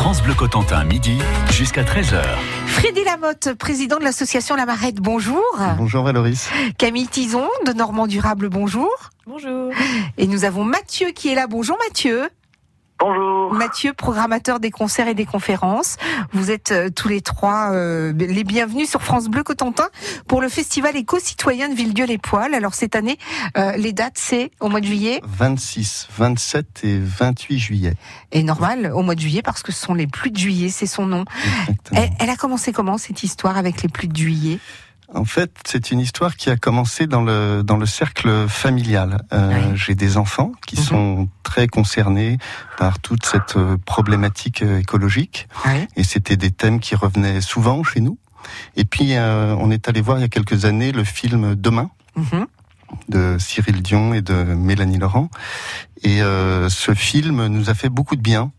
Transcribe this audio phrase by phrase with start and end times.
[0.00, 1.18] France Bleu Cotentin, midi
[1.50, 2.22] jusqu'à 13h.
[2.64, 5.44] Frédéric Lamotte, président de l'association La Marette, bonjour.
[5.76, 6.48] Bonjour Valoris.
[6.78, 8.88] Camille Tison de Normand Durable, bonjour.
[9.26, 9.70] Bonjour.
[10.16, 11.46] Et nous avons Mathieu qui est là.
[11.46, 12.30] Bonjour Mathieu.
[13.00, 13.54] Bonjour.
[13.54, 15.96] Mathieu, programmateur des concerts et des conférences.
[16.32, 19.88] Vous êtes euh, tous les trois euh, les bienvenus sur France Bleu Cotentin
[20.28, 22.54] pour le festival éco-citoyen de Villedieu-les-Poils.
[22.54, 23.16] Alors cette année,
[23.56, 27.94] euh, les dates c'est au mois de juillet 26, 27 et 28 juillet.
[28.32, 30.86] Et normal, au mois de juillet parce que ce sont les pluies de juillet, c'est
[30.86, 31.24] son nom.
[31.92, 34.58] Elle a commencé comment cette histoire avec les pluies de juillet?
[35.12, 39.22] En fait, c'est une histoire qui a commencé dans le dans le cercle familial.
[39.32, 39.76] Euh, Oui.
[39.76, 40.82] J'ai des enfants qui Mhm.
[40.84, 42.38] sont très concernés
[42.78, 45.86] par toute cette euh, problématique euh, écologique, Oui.
[45.96, 48.18] et c'était des thèmes qui revenaient souvent chez nous.
[48.76, 51.90] Et puis, euh, on est allé voir il y a quelques années le film Demain
[52.16, 52.46] Mhm.
[53.08, 55.28] De Cyril Dion et de Mélanie Laurent.
[56.02, 58.52] Et euh, ce film nous a fait beaucoup de bien.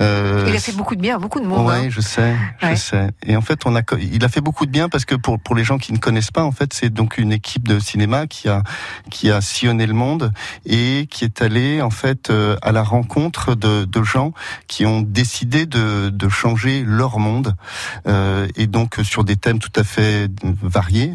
[0.00, 1.66] Euh, Il a fait beaucoup de bien à beaucoup de monde.
[1.68, 1.88] Ouais, hein.
[1.90, 2.76] je sais, je Ouais.
[2.76, 3.10] sais.
[3.26, 5.54] Et en fait, on a, il a fait beaucoup de bien parce que pour pour
[5.54, 8.48] les gens qui ne connaissent pas, en fait, c'est donc une équipe de cinéma qui
[8.48, 8.62] a
[9.10, 10.32] qui a sillonné le monde
[10.64, 14.32] et qui est allé en fait euh, à la rencontre de, de gens
[14.66, 17.54] qui ont décidé de de changer leur monde
[18.08, 20.28] euh, et donc euh, sur des thèmes tout à fait
[20.62, 21.12] variés.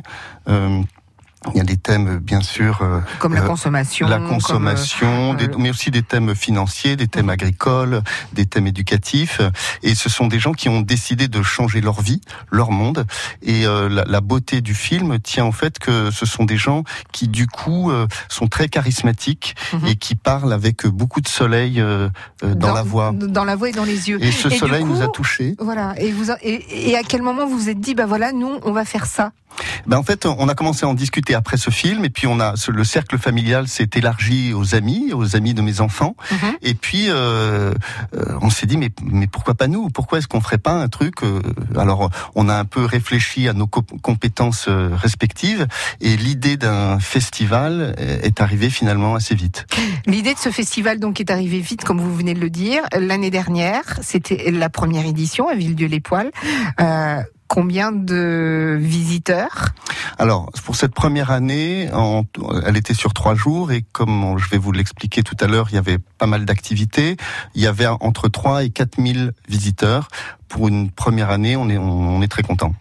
[1.54, 4.08] Il y a des thèmes, bien sûr, euh, Comme la euh, consommation.
[4.10, 8.02] la comme, euh, consommation, des- euh, mais aussi des thèmes financiers, des thèmes agricoles,
[8.34, 9.40] des thèmes éducatifs.
[9.82, 12.20] Et ce sont des gens qui ont décidé de changer leur vie,
[12.52, 13.06] leur monde.
[13.42, 16.84] Et euh, la, la beauté du film tient au fait que ce sont des gens
[17.14, 19.88] qui, du coup, euh, sont très charismatiques Mhm.
[19.88, 22.10] et qui parlent avec beaucoup de soleil euh,
[22.44, 23.12] euh, dans, la voix.
[23.14, 24.22] Dans la voix et dans les yeux.
[24.22, 25.56] Et ce Et soleil nous a touchés.
[25.60, 25.94] Voilà.
[26.00, 28.74] Et vous et, et à quel moment vous vous êtes dit bah voilà nous on
[28.74, 29.32] va faire ça.
[29.88, 32.40] Ben en fait, on a commencé à en discuter après ce film, et puis on
[32.40, 36.56] a le cercle familial s'est élargi aux amis, aux amis de mes enfants, Mhm.
[36.62, 37.74] et puis euh,
[38.16, 39.90] euh, on s'est dit mais mais pourquoi pas nous?
[39.90, 41.42] Pourquoi est-ce qu'on ferait pas un truc euh,
[41.78, 45.68] Alors on a un peu réfléchi à nos co- compétences euh, respectives,
[46.02, 49.66] et l'idée d'un festival est arrivée finalement assez vite.
[50.06, 53.32] L'idée de ce festival donc est arrivée vite comme vous venez de le dire l'année
[53.32, 53.84] dernière.
[54.02, 56.32] C'était la première édition à Villedieu-les-Poils.
[56.80, 59.70] Euh, combien de visiteurs?
[60.18, 62.24] Alors, pour cette première année, en-
[62.66, 65.76] elle était sur trois jours et comme je vais vous l'expliquer tout à l'heure, il
[65.76, 67.18] y avait pas mal d'activités.
[67.56, 70.08] Il y avait entre 3 et 4 000 visiteurs.
[70.48, 72.74] Pour une première année, on est, on, on est très content.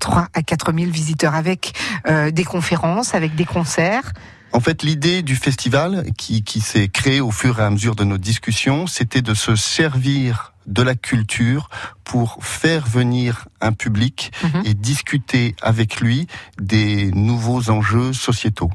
[0.00, 1.74] 3 à 4 000 visiteurs avec
[2.08, 4.12] euh, des conférences, avec des concerts.
[4.52, 8.04] En fait, l'idée du festival, qui, qui s'est créée au fur et à mesure de
[8.04, 11.68] nos discussions, c'était de se servir de la culture
[12.04, 14.62] pour faire venir un public Mhm.
[14.64, 16.26] et discuter avec lui
[16.58, 18.70] des nouveaux enjeux sociétaux.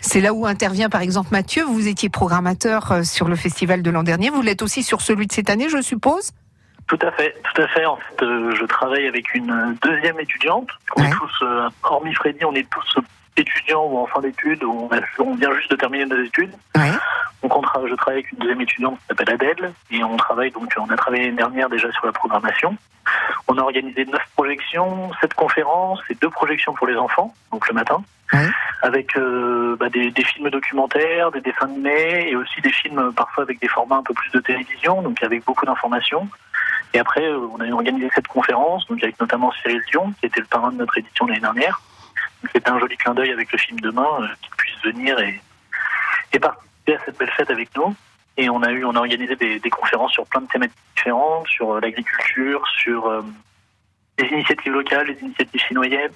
[0.00, 1.64] C'est là où intervient par exemple Mathieu.
[1.64, 4.30] Vous étiez programmateur euh, sur le festival de l'an dernier.
[4.30, 6.32] Vous l'êtes aussi sur celui de cette année, je suppose?
[6.88, 7.86] Tout à fait, tout à fait.
[7.86, 10.68] En fait, euh, je travaille avec une deuxième étudiante.
[10.96, 11.08] On Ouais.
[11.08, 13.00] est tous, euh, hormis Freddy, on est tous
[13.36, 14.62] étudiants ou en fin d'études.
[14.64, 16.50] ou On, on vient juste de terminer nos études.
[16.76, 16.90] Ouais.
[17.42, 20.72] Donc, on je travaille avec une deuxième étudiante qui s'appelle Adèle, et on travaille donc,
[20.76, 22.76] on a travaillé l'année dernière déjà sur la programmation.
[23.48, 27.74] On a organisé neuf projections, sept conférences et deux projections pour les enfants, donc le
[27.74, 28.48] matin, Ouais.
[28.80, 33.44] avec euh, bah, des, des films documentaires, des dessins animés et aussi des films parfois
[33.44, 36.26] avec des formats un peu plus de télévision, donc avec beaucoup d'informations.
[36.94, 40.40] Et après, euh, on a organisé cette conférence, donc avec notamment Cyril Dion, qui était
[40.40, 41.82] le parrain de notre édition l'année dernière.
[42.52, 45.38] C'était un joli clin d'œil avec le film Demain, euh, qu'il puisse venir et,
[46.32, 47.94] et participer à cette belle fête avec nous.
[48.36, 51.72] Et on a eu, on a organisé des, conférences sur plein de thématiques différentes, sur
[51.72, 53.22] euh, l'agriculture, sur euh,
[54.18, 56.12] les initiatives locales, les initiatives citoyennes,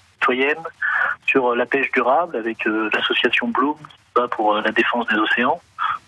[1.27, 5.61] sur euh, la pêche durable avec l'association Bloom qui bat pour la défense des océans.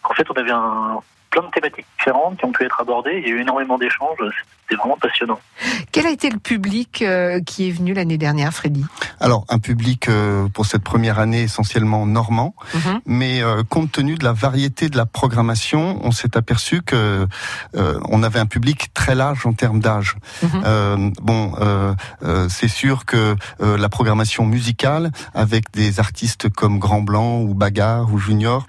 [0.08, 3.20] En fait, on avait un, plein de thématiques différentes qui ont pu être abordées.
[3.22, 4.18] Il y a eu énormément d'échanges.
[4.62, 5.38] C'était vraiment passionnant.
[5.92, 8.84] Quel a été le public euh, qui est venu l'année dernière, Freddy?
[9.18, 13.00] Alors, un public euh, pour cette première année essentiellement normand, Mhm.
[13.06, 17.26] mais euh, compte tenu de la variété de la programmation, on s'est aperçu que
[17.76, 20.16] euh, on avait un public très large en termes d'âge.
[20.42, 20.62] Mhm.
[20.64, 21.94] Euh, bon, euh,
[22.24, 27.54] euh, c'est sûr que euh, la programmation musicale, avec des artistes comme Grand Blanc ou
[27.54, 28.66] Bagarre ou Junior,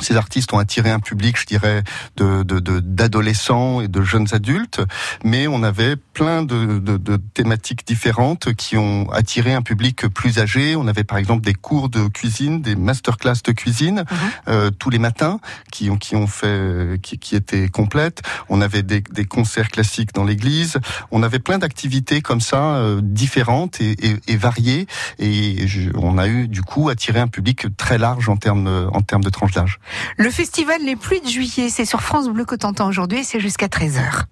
[0.00, 1.82] ces artistes ont attiré un public, je dirais,
[2.16, 4.80] de de- de- d'adolescents et de jeunes adultes,
[5.24, 10.38] mais on avait plein de, de- de thématiques différentes qui ont attiré un public plus
[10.38, 10.76] âgé.
[10.76, 14.04] On avait par exemple des cours de cuisine, des masterclass de cuisine
[14.48, 15.40] euh, tous les matins
[15.72, 18.22] qui ont qui ont fait qui, qui étaient complètes.
[18.48, 20.78] On avait des, des concerts classiques dans l'église.
[21.10, 24.86] On avait plein d'activités comme ça euh, différentes et, et, et variées.
[25.18, 29.00] Et je- on a eu du coup attiré un public très large en termes en
[29.02, 29.79] termes de tranche d'âge.
[30.16, 33.66] Le festival Les Pluies de Juillet, c'est sur France Bleu Cotentin aujourd'hui et c'est jusqu'à
[33.66, 34.24] 13h.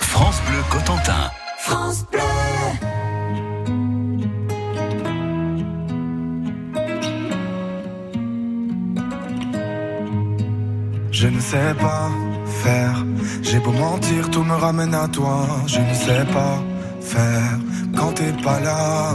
[0.00, 1.30] France Bleu Cotentin.
[1.58, 2.20] France Bleu.
[11.10, 12.10] Je ne sais pas
[12.62, 13.04] faire,
[13.42, 15.46] j'ai beau mentir, tout me ramène à toi.
[15.66, 16.62] Je ne sais pas
[17.00, 17.58] faire
[17.96, 19.14] quand t'es pas là.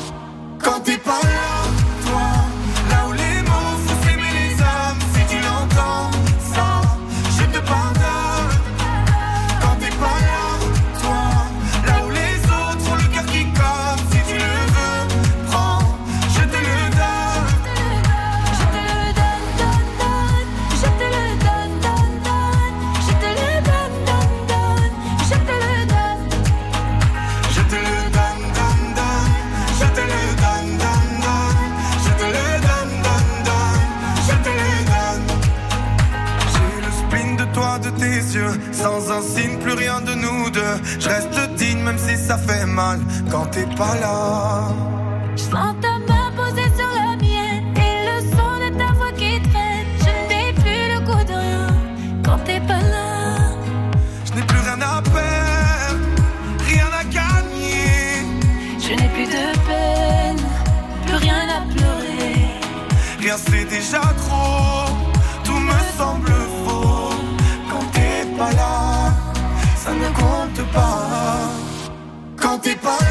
[72.61, 73.10] T'es pas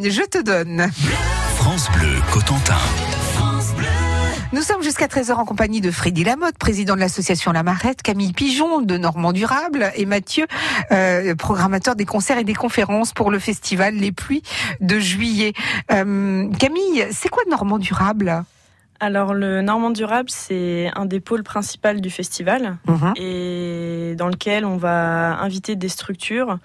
[0.00, 0.88] Je te donne.
[1.56, 2.78] France Bleu Cotentin.
[4.54, 8.32] Nous sommes jusqu'à 13h en compagnie de Freddy Lamotte, président de l'association La Marette, Camille
[8.32, 10.46] Pigeon de Normand Durable et Mathieu,
[10.92, 14.42] euh, programmateur des concerts et des conférences pour le festival Les Pluies
[14.80, 15.52] de juillet.
[15.90, 18.44] Euh, Camille, c'est quoi Normand Durable?
[18.98, 23.12] Alors, le Normand Durable, c'est un des pôles principaux du festival Mhm.
[23.16, 26.58] et dans lequel on va inviter des structures.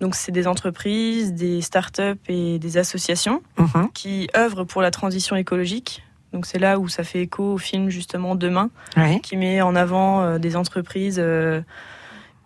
[0.00, 3.88] Donc, c'est des entreprises, des start-up et des associations Mhm.
[3.94, 6.02] qui œuvrent pour la transition écologique.
[6.32, 9.20] Donc, c'est là où ça fait écho au film justement Demain, Ouais.
[9.22, 11.60] qui met en avant euh, des entreprises euh,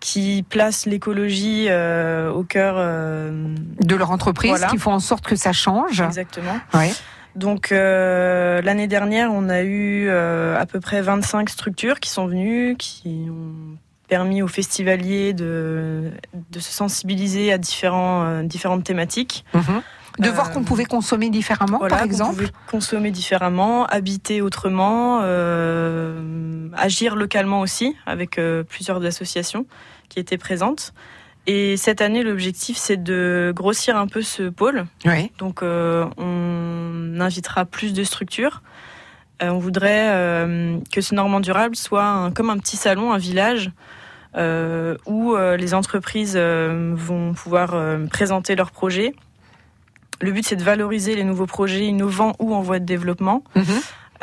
[0.01, 2.77] qui placent l'écologie euh, au cœur.
[2.77, 4.67] De leur entreprise, Voilà.
[4.69, 6.01] qui font en sorte que ça change.
[6.01, 6.59] exactement.
[6.75, 6.93] Ouais.
[7.35, 12.27] Donc euh, l'année dernière, on a eu euh, à peu près 25 structures qui sont
[12.27, 13.77] venues, qui ont
[14.09, 16.11] permis aux festivaliers de,
[16.51, 19.45] de se sensibiliser à différents, euh, différentes thématiques.
[19.55, 19.83] Mhm.
[20.19, 22.49] De Euh, voir qu'on pouvait consommer différemment, Voilà, par exemple.
[22.69, 29.65] consommer différemment, habiter autrement, euh, agir localement aussi, avec euh, plusieurs associations
[30.09, 30.93] qui étaient présentes.
[31.47, 34.87] Et cette année, l'objectif, c'est de grossir un peu ce pôle.
[35.05, 35.31] Ouais.
[35.39, 38.63] Donc, euh, on invitera plus de structures.
[39.43, 43.19] Euh, on voudrait euh, que ce Normand durable soit un- comme un petit salon, un
[43.19, 43.71] village,
[44.37, 47.75] euh, où les entreprises vont pouvoir
[48.11, 49.15] présenter leurs projets.
[50.21, 53.65] Le but, c'est de valoriser les nouveaux projets innovants ou en voie de développement Mhm.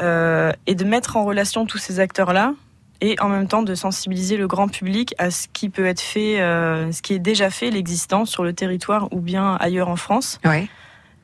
[0.01, 2.53] euh, et de mettre en relation tous ces acteurs-là
[3.01, 6.41] et en même temps de sensibiliser le grand public à ce qui peut être fait,
[6.41, 10.39] euh, ce qui est déjà fait, l'existant sur le territoire ou bien ailleurs en France.
[10.45, 10.67] Ouais.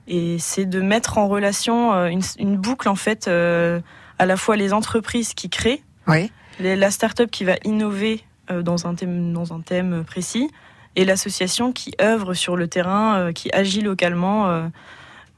[0.08, 3.80] Et c'est de mettre en relation euh, une, une boucle en fait euh,
[4.20, 6.30] à la fois les entreprises qui créent, Ouais.
[6.60, 10.50] les- la start-up qui va innover euh, dans un thème dans un thème précis
[10.96, 14.70] et l'association qui œuvre sur le terrain, qui agit localement,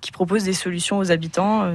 [0.02, 1.72] qui propose des solutions aux habitants.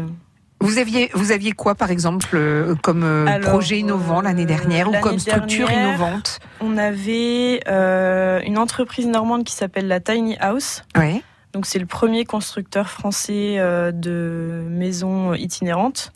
[0.60, 4.46] Vous aviez, vous aviez quoi, par exemple, euh, comme euh, Alors, projet innovant euh, l'année
[4.46, 6.40] dernière ou comme structure dernière, innovante?
[6.60, 7.60] On avait
[8.44, 10.82] une entreprise normande qui s'appelle la Tiny House.
[10.96, 11.22] Oui.
[11.52, 16.12] Donc c'est le premier constructeur français euh, de maisons itinérantes.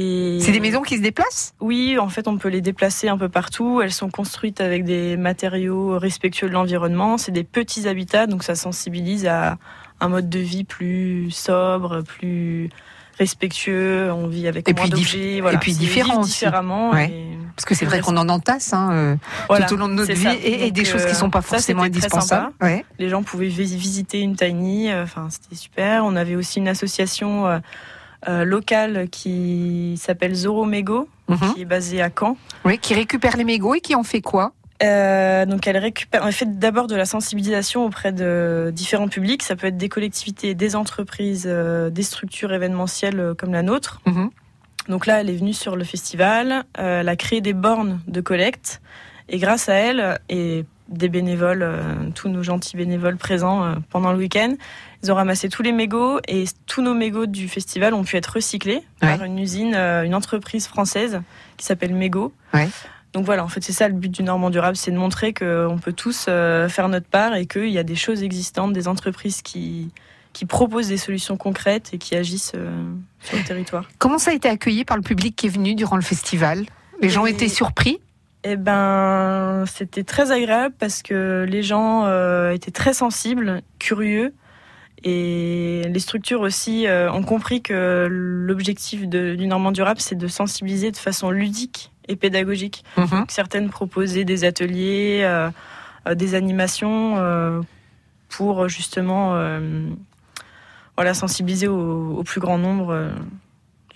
[0.00, 1.54] Et C'est des maisons qui se déplacent?
[1.58, 3.80] Oui, en fait, on peut les déplacer un peu partout.
[3.82, 7.18] Elles sont construites avec des matériaux respectueux de l'environnement.
[7.18, 9.58] C'est des petits habitats, donc ça sensibilise à
[10.00, 12.70] un mode de vie plus sobre, plus
[13.18, 14.10] respectueux.
[14.12, 15.40] On vit avec Et moins d'objets.
[15.40, 15.56] Voilà.
[15.56, 16.90] et puis différent différemment.
[16.92, 17.10] Ouais.
[17.10, 19.16] et- Parce que c'est vrai qu'on en entasse hein, euh,
[19.48, 20.34] voilà, tout au long de notre vie ça.
[20.42, 22.52] et, Donc, des choses qui euh, sont pas forcément indispensables.
[22.62, 22.84] Ouais.
[23.00, 26.04] Les gens pouvaient vis- visiter une tiny, euh, enfin c'était super.
[26.04, 27.46] On avait aussi une association
[28.28, 31.54] euh, locale qui s'appelle Zoro Mego, Mhm.
[31.54, 32.36] qui est basée à Caen.
[32.64, 34.52] Oui, qui récupère les mégots et qui en fait quoi?
[34.82, 39.42] Euh, donc elle récupère, elle fait d'abord de la sensibilisation auprès de différents publics.
[39.42, 44.00] Ça peut être des collectivités, des entreprises, euh, des structures événementielles euh, comme la nôtre.
[44.06, 44.30] Mhm.
[44.88, 46.64] Donc là, elle est venue sur le festival.
[46.78, 48.80] euh, elle a créé des bornes de collecte
[49.28, 51.70] et grâce à elle et des bénévoles,
[52.14, 54.54] tous nos gentils bénévoles présents pendant le week-end,
[55.02, 58.36] ils ont ramassé tous les mégots et tous nos mégots du festival ont pu être
[58.36, 61.20] recyclés par une usine, une entreprise française
[61.58, 62.32] qui s'appelle Mégo.
[62.54, 62.70] Ouais.
[63.14, 65.78] Donc voilà, en fait, c'est ça le but du Normand durable, c'est de montrer qu'on
[65.82, 69.40] peut tous euh, faire notre part et qu'il y a des choses existantes, des entreprises
[69.42, 69.90] qui,
[70.34, 72.70] qui proposent des solutions concrètes et qui agissent euh,
[73.20, 73.88] sur le territoire.
[73.98, 76.64] Comment ça a été accueilli par le public qui est venu durant le festival?
[77.00, 77.98] Les gens Et- étaient surpris?
[78.44, 84.32] Eh ben, c'était très agréable parce que les gens euh, étaient très sensibles, curieux.
[85.02, 90.90] Et les structures aussi euh, ont compris que l'objectif du Normand durable, c'est de sensibiliser
[90.90, 92.84] de façon ludique et pédagogique.
[92.96, 93.06] Mhm.
[93.10, 95.50] Donc, certaines proposaient des ateliers, euh,
[96.08, 97.60] euh, des animations euh,
[98.28, 99.34] pour justement
[100.96, 103.10] voilà, sensibiliser au, au plus grand nombre.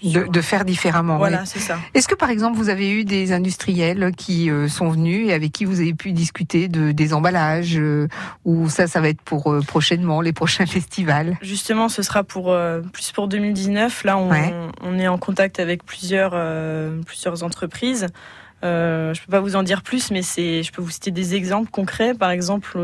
[0.02, 1.18] De, faire différemment.
[1.18, 1.78] Voilà, c'est ça.
[1.94, 5.52] Est-ce que par exemple vous avez eu des industriels qui euh, sont venus et avec
[5.52, 8.08] qui vous avez pu discuter de des emballages euh,
[8.44, 11.36] ou ça ça va être pour euh, prochainement les prochains festivals?
[11.42, 12.56] Justement, ce sera pour
[12.92, 14.04] plus pour 2019.
[14.04, 14.54] Là, on, Ouais.
[14.80, 16.34] on est en contact avec plusieurs
[17.04, 18.06] plusieurs entreprises.
[18.64, 21.34] Euh, je peux pas vous en dire plus, mais c'est, je peux vous citer des
[21.34, 22.14] exemples concrets.
[22.14, 22.78] Par exemple,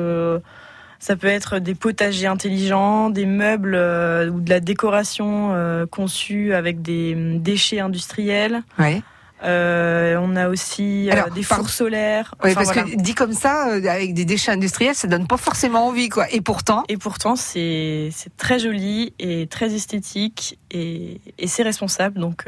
[0.99, 6.55] ça peut être des potagers intelligents, des meubles euh, ou de la décoration euh, conçue
[6.55, 8.63] avec des hum, déchets industriels.
[8.79, 9.03] Ouais.
[9.45, 12.35] Euh, on a aussi Alors, des par- fours solaires.
[12.43, 12.91] Oui, parce voilà.
[12.91, 16.27] que dit comme ça, avec des déchets industriels, ça donne pas forcément envie, quoi.
[16.33, 22.19] Et pourtant, Et pourtant, c'est très joli et très esthétique et, et c'est responsable.
[22.19, 22.47] Donc,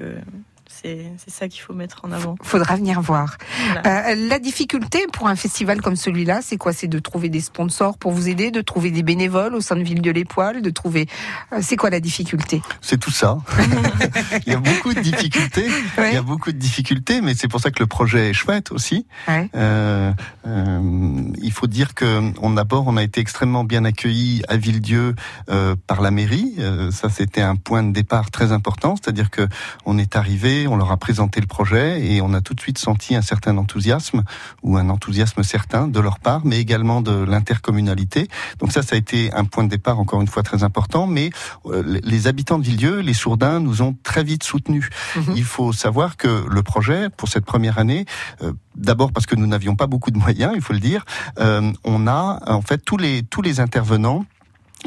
[0.82, 2.36] c'est ça qu'il faut mettre en avant.
[2.42, 3.36] faudra venir voir.
[3.72, 4.10] Voilà.
[4.10, 6.72] Euh, la difficulté pour un festival comme celui-là, c'est quoi?
[6.72, 9.82] C'est de trouver des sponsors pour vous aider, de trouver des bénévoles au sein de
[9.82, 11.06] Ville de l'Époile, de trouver.
[11.52, 12.62] euh, c'est quoi la difficulté?
[12.80, 13.38] C'est tout ça.
[14.46, 15.68] il y a beaucoup de difficultés.
[15.98, 16.10] Ouais.
[16.10, 18.72] Il y a beaucoup de difficultés, mais c'est pour ça que le projet est chouette
[18.72, 19.06] aussi.
[19.28, 19.48] Ouais.
[19.54, 20.12] Euh,
[20.46, 25.14] euh, il faut dire que on d'abord on a été extrêmement bien accueillis à Villedieu
[25.50, 26.54] euh, par la mairie.
[26.58, 29.46] Euh, ça c'était un point de départ très important, c'est-à-dire que
[29.86, 32.78] on est arrivé, on leur a présenté le projet et on a tout de suite
[32.78, 34.22] senti un certain enthousiasme
[34.62, 38.28] ou un enthousiasme certain de leur part, mais également de l'intercommunalité.
[38.58, 41.30] Donc ça ça a été un point de départ encore une fois très important, mais
[41.66, 44.88] euh, les- habitants de Villedieu, les Sourdins nous ont très vite soutenus.
[45.16, 45.34] Mhm.
[45.36, 48.04] Il faut savoir que le projet pour cette première année
[48.42, 51.04] euh, D'abord parce que nous n'avions pas beaucoup de moyens, il faut le dire.
[51.38, 54.24] Euh, on a en fait tous les tous les intervenants.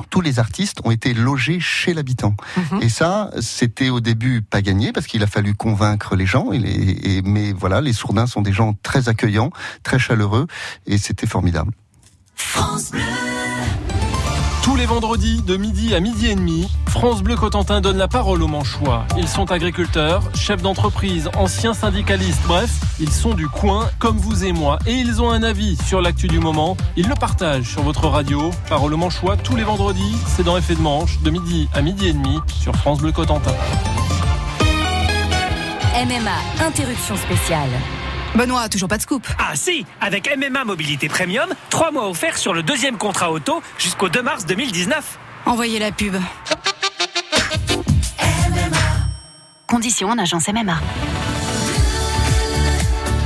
[0.10, 2.36] Tous les artistes ont été logés chez l'habitant.
[2.72, 2.82] Mhm.
[2.82, 6.52] Et ça, c'était au début pas gagné parce qu'il a fallu convaincre les gens.
[6.52, 9.52] Et les- et- mais voilà, les sourdins sont des gens très accueillants,
[9.84, 10.48] très chaleureux,
[10.86, 11.72] et c'était formidable
[14.84, 18.50] les vendredis de midi à midi et demi, France Bleu Cotentin donne la parole aux
[18.50, 19.06] Manchois.
[19.18, 24.52] Ils sont agriculteurs, chefs d'entreprise, anciens syndicalistes, bref, ils sont du coin comme vous et
[24.52, 26.76] moi et ils ont un avis sur l'actu du moment.
[26.98, 28.52] Ils le partagent sur votre radio.
[28.68, 32.10] Parole aux Manchois tous les vendredis, c'est dans Effet de Manche de midi à midi
[32.10, 33.54] et demi sur France Bleu Cotentin.
[35.96, 37.70] MMA, interruption spéciale.
[38.36, 39.28] Benoît, toujours pas de scoop.
[39.38, 44.10] Ah si, avec MMA Mobilité Premium, trois mois offerts sur le deuxième contrat auto jusqu'au
[44.10, 45.20] 2 mars 2019.
[45.46, 46.16] Envoyez la pub.
[49.68, 50.80] Conditions en agence MMA.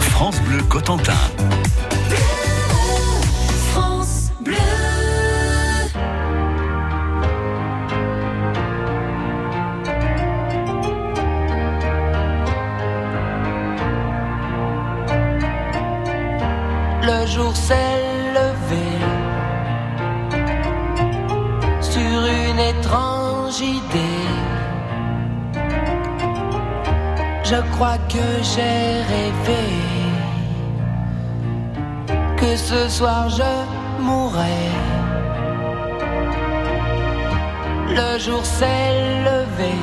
[0.01, 1.13] France Bleu Cotentin.
[17.37, 18.87] Le jour s'est levé
[21.81, 24.27] sur une étrange idée.
[27.43, 29.65] Je crois que j'ai rêvé
[32.37, 34.71] que ce soir je mourrais.
[37.89, 39.75] Le jour s'est levé,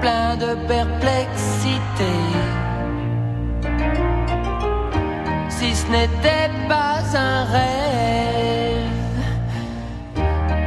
[0.00, 2.14] plein de perplexité
[5.64, 8.90] si ce n'était pas un rêve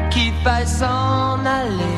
[0.10, 1.97] qui va s'en aller.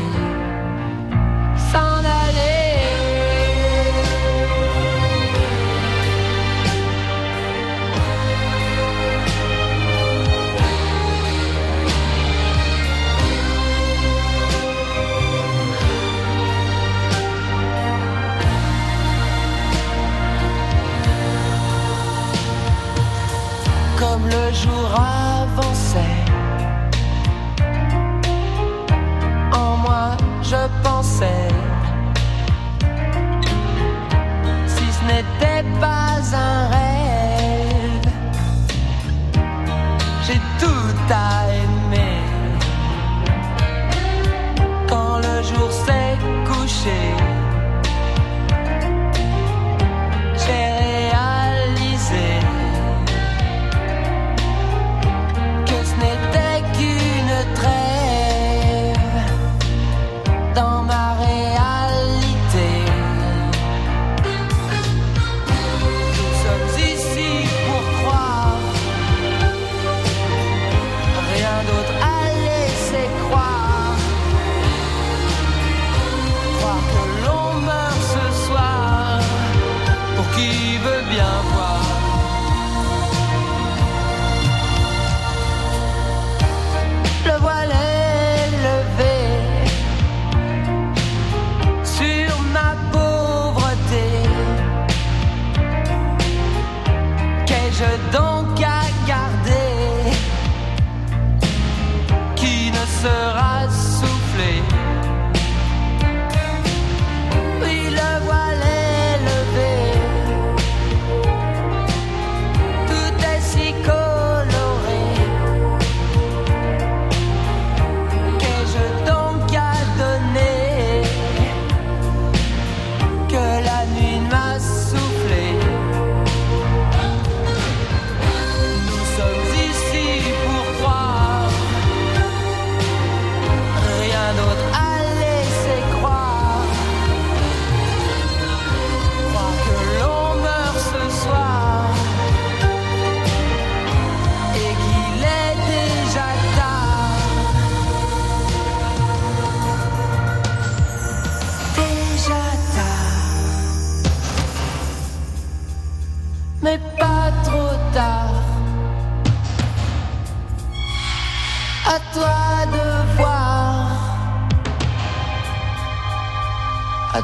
[24.54, 25.99] jour avant ça.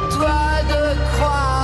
[0.10, 1.55] toi de croire.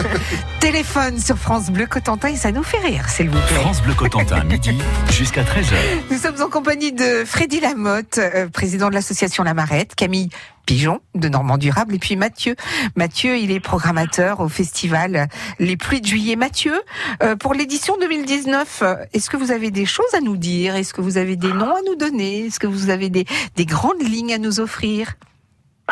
[0.60, 3.60] téléphone sur France Bleu Cotentin et ça nous fait rire, s'il vous plaît.
[3.60, 4.78] France Bleu Cotentin, midi
[5.10, 5.74] jusqu'à 13h.
[6.10, 10.30] Nous sommes en compagnie de Freddy Lamotte, euh, président de l'association La Marette, Camille
[10.66, 12.54] Pigeon de Normand Durable et puis Mathieu.
[12.96, 15.28] Mathieu, il est programmateur au festival
[15.58, 16.36] Les Pluies de Juillet.
[16.36, 16.80] Mathieu,
[17.22, 20.76] euh, pour l'édition 2019, euh, est-ce que vous avez des choses à nous dire?
[20.76, 22.46] Est-ce que vous avez des noms à nous donner?
[22.46, 23.26] Est-ce que vous avez des,
[23.56, 25.14] des grandes lignes à nous offrir?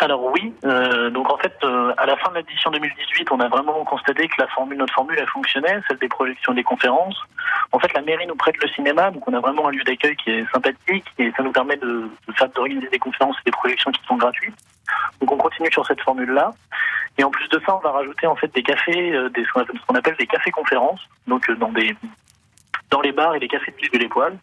[0.03, 3.49] Alors oui, euh, donc en fait, euh, à la fin de l'édition 2018, on a
[3.49, 7.17] vraiment constaté que la formule, notre formule, elle fonctionnait, celle des projections des conférences.
[7.73, 10.17] En fait, la mairie nous prête le cinéma, donc on a vraiment un lieu d'accueil
[10.17, 13.51] qui est sympathique et ça nous permet de, de faire d'organiser des conférences et des
[13.53, 14.57] projections qui sont gratuites.
[15.21, 16.51] Donc on continue sur cette formule-là.
[17.19, 19.53] Et en plus de ça, on va rajouter en fait des cafés, euh, des, ce
[19.53, 21.95] qu'on appelle- ce qu'on appelle des cafés conférences, donc euh, dans des
[22.91, 24.37] dans les bars et les cafés de l'Étoile.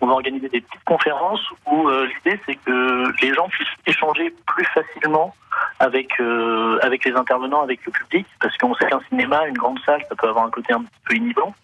[0.00, 4.34] On va organiser des petites conférences où euh, l'idée c'est que les gens puissent échanger
[4.46, 5.34] plus facilement
[5.78, 9.78] avec euh, avec les intervenants, avec le public, parce qu'on sait qu'un cinéma, une grande
[9.84, 11.54] salle, ça peut avoir un côté un petit peu inhibant,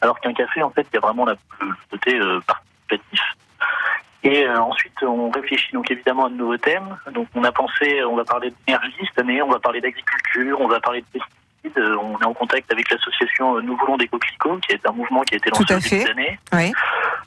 [0.00, 1.36] alors qu'un café, en fait, il y a vraiment le
[1.90, 3.20] côté euh, participatif.
[4.24, 6.98] Et ensuite, on réfléchit donc évidemment à de nouveaux thèmes.
[7.12, 10.66] Donc, on a pensé, on va parler d'énergie cette année, on va parler d'agriculture, on
[10.66, 11.37] va parler de pesticides.
[11.76, 14.92] Euh, On est en contact avec l'association euh, Nous voulons des coquelicots, qui est un
[14.92, 16.02] mouvement qui a été lancé Tout à au début fait.
[16.04, 16.72] de l'année Oui.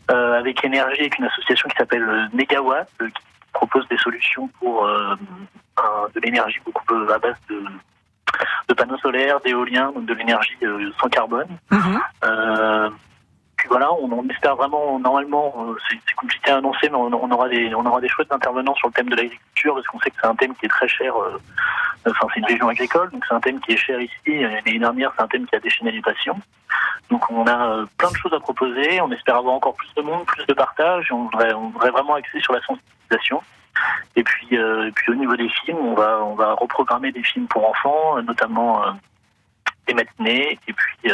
[0.09, 4.47] euh, avec énergie, avec une association qui s'appelle euh, Negawatt, euh, qui propose des solutions
[4.59, 5.15] pour euh,
[5.77, 7.61] un- de l'énergie beaucoup à base de,
[8.69, 10.57] de panneaux solaires, d'éoliens, donc de l'énergie
[10.99, 11.47] sans carbone.
[11.69, 11.99] Mhm.
[12.23, 12.89] Euh,
[13.61, 17.75] puis voilà, on, espère vraiment, normalement, euh, c'est compliqué à annoncer, mais on, aura des,
[17.75, 20.33] on aura chouettes intervenants sur le thème de l'agriculture, parce qu'on sait que c'est un
[20.33, 21.15] thème qui est très cher.
[21.15, 21.37] euh,
[22.07, 24.39] Enfin, c'est une région agricole, donc c'est un thème qui est cher ici.
[24.39, 26.39] L'année dernière, c'est un thème qui a déchaîné les passions.
[27.11, 28.99] Donc on a euh, plein de choses à proposer.
[28.99, 31.11] On espère avoir encore plus de monde, plus de partage.
[31.11, 31.53] On voudrait,
[31.91, 33.43] vraiment axer sur la sensibilisation.
[34.15, 38.83] Et puis, au niveau des films, on va, reprogrammer des films pour enfants, notamment
[39.85, 40.57] des matinées.
[40.67, 41.11] Et puis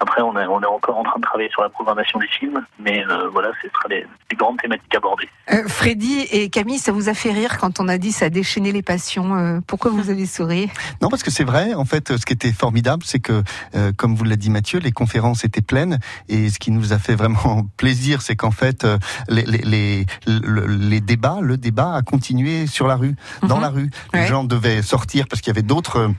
[0.00, 2.64] après, on, est on est encore en train de travailler sur la programmation des films.
[2.78, 5.28] Mais euh, voilà, ce sera les, les grandes thématiques abordées.
[5.52, 8.28] Euh, Freddy et Camille, ça vous a fait rire quand on a dit ça a
[8.30, 9.36] déchaîné les passions.
[9.36, 10.68] euh, pourquoi vous avez souri?
[11.00, 11.74] Non, parce que c'est vrai.
[11.74, 13.42] En fait, ce qui était formidable, c'est que,
[13.76, 15.98] euh, comme vous l'a dit Mathieu, les conférences étaient pleines.
[16.28, 20.06] Et ce qui nous a fait vraiment plaisir, c'est qu'en fait, euh, les, les, les,
[20.26, 23.62] le- les débats, le débat a continué sur la rue, dans Mhm.
[23.62, 23.90] la rue.
[24.12, 24.26] Les Ouais.
[24.26, 26.10] gens devaient sortir parce qu'il y avait d'autres.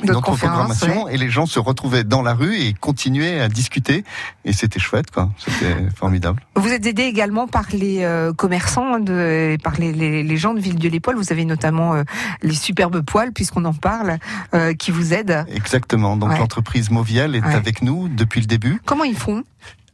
[0.00, 4.04] D'autres Notre et les gens se retrouvaient dans la rue et continuaient à discuter
[4.44, 9.56] et c'était chouette quoi c'était formidable Vous êtes aidé également par les euh, commerçants, de,
[9.62, 11.16] par les, les, les gens de Ville-de-l'Épaule.
[11.16, 12.04] Vous avez notamment euh,
[12.42, 14.18] les superbes poils, puisqu'on en parle,
[14.54, 15.44] euh, qui vous aident.
[15.48, 16.38] exactement donc Ouais.
[16.38, 17.54] l'entreprise Moviel est Ouais.
[17.54, 19.42] avec nous depuis le début Comment ils font?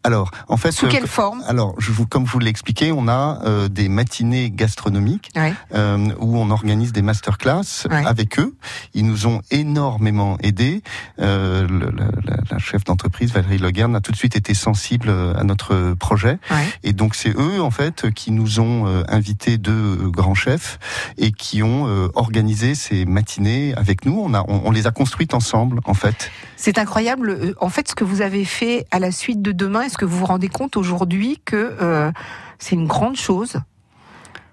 [0.09, 2.93] Alors en fait Sous euh, quelle forme alors je vous comme je vous l'ai expliqué
[2.93, 5.53] on a euh, des matinées gastronomiques Ouais.
[5.75, 8.05] euh, où on organise des masterclass Ouais.
[8.07, 8.55] avec eux.
[8.95, 10.83] Ils nous ont énormément aidés.
[11.21, 12.07] Euh, le- la,
[12.51, 16.39] la- chef d'entreprise Valérie Legern a tout de suite été sensible euh, à notre projet.
[16.51, 16.67] Ouais.
[16.83, 20.79] Et donc c'est eux en fait qui nous ont euh, invités deux grands chefs
[21.19, 24.19] et qui ont euh, organisé ces matinées avec nous.
[24.19, 26.31] On a on, on les a construites ensemble en fait.
[26.57, 27.55] C'est incroyable.
[27.61, 30.19] En fait, ce que vous avez fait à la suite de demain, est-ce que vous
[30.19, 32.11] vous rendez compte aujourd'hui que euh,
[32.59, 33.57] c'est une grande chose.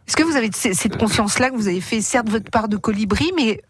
[0.07, 3.31] Est-ce que vous avez cette conscience-là que vous avez fait, certes, votre part de colibri,
[3.35, 3.63] mais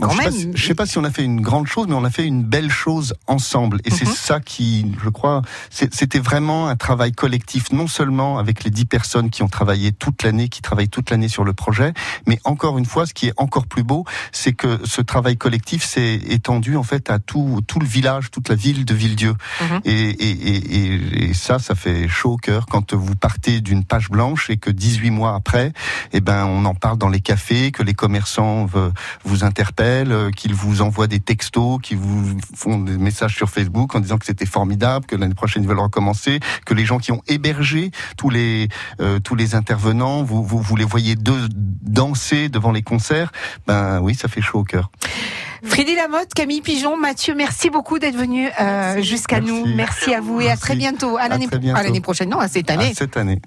[0.00, 1.94] Quand je, sais si, je sais pas si on a fait une grande chose, mais
[1.94, 3.80] on a fait une belle chose ensemble.
[3.84, 4.12] Et c'est Mhm.
[4.14, 9.30] ça qui, je crois, c'était vraiment un travail collectif, non seulement avec les dix personnes
[9.30, 11.92] qui ont travaillé toute l'année, qui travaillent toute l'année sur le projet,
[12.26, 15.84] mais encore une fois, ce qui est encore plus beau, c'est que ce travail collectif
[15.84, 19.34] s'est étendu en fait à tout, tout le village, toute la ville de Villedieu.
[19.60, 19.80] Mhm.
[19.84, 23.84] Et, et, et, et, et ça, ça fait chaud au cœur quand vous partez d'une
[23.84, 25.72] page blanche et que 18 mois après,
[26.12, 28.68] eh ben, on en parle dans les cafés, que les commerçants
[29.24, 33.94] vous interpellent, euh, qu'ils vous envoient des textos, qu'ils vous font des messages sur Facebook
[33.94, 37.12] en disant que c'était formidable, que l'année prochaine ils veulent recommencer, que les gens qui
[37.12, 38.68] ont hébergé tous les
[39.00, 43.32] euh, tous les intervenants, vous, vous vous les voyez deux danser devant les concerts,
[43.66, 44.90] ben oui, ça fait chaud au cœur.
[45.64, 49.66] Freddy Lamotte, Camille Pigeon, Mathieu, merci beaucoup d'être venus euh, jusqu'à nous.
[49.74, 50.78] Merci à vous et à très Merci.
[50.78, 51.16] bientôt.
[51.16, 51.80] À À l'année très bientôt.
[51.80, 52.90] à l'année prochaine, non, à cette année.
[52.90, 53.40] À cette année.